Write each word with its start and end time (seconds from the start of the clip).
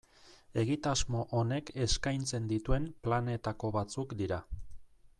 Egitasmo 0.61 1.21
honek 1.41 1.69
eskaintzen 1.87 2.49
dituen 2.55 2.91
planetako 3.09 3.73
batzuk 3.81 4.21
dira. 4.25 4.43